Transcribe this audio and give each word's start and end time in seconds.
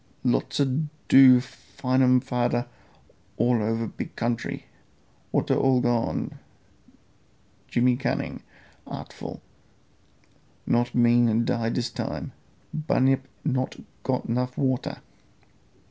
Lots 0.23 0.59
a 0.59 0.65
do 1.09 1.39
find 1.41 2.01
um 2.01 2.21
fader 2.21 2.65
all 3.37 3.61
over 3.61 3.85
big 3.85 4.15
country. 4.15 4.65
Water 5.31 5.53
all 5.53 5.79
gone, 5.79 6.39
Jimmy 7.67 7.97
cunning 7.97 8.41
artful, 8.87 9.43
not 10.65 10.95
mean 10.95 11.45
die 11.45 11.69
dis 11.69 11.91
time. 11.91 12.31
Bunyip 12.73 13.27
not 13.45 13.75
got 14.01 14.27
'nuff 14.27 14.57
water. 14.57 15.01